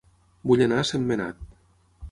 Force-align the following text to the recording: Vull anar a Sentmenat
Vull 0.51 0.63
anar 0.67 0.79
a 0.83 0.87
Sentmenat 0.93 1.47